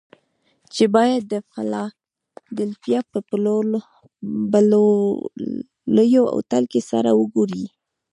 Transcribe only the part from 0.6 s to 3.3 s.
چې بايد د فلادلفيا په